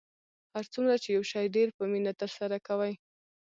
[0.53, 2.93] هر څومره چې یو شی ډیر په مینه ترسره کوئ